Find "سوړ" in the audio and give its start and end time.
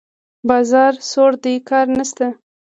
1.11-1.31